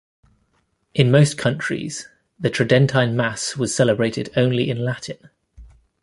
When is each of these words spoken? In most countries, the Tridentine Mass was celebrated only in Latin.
In 0.95 1.11
most 1.11 1.37
countries, 1.37 2.07
the 2.39 2.49
Tridentine 2.49 3.15
Mass 3.15 3.55
was 3.55 3.75
celebrated 3.75 4.31
only 4.35 4.67
in 4.67 4.83
Latin. 4.83 5.29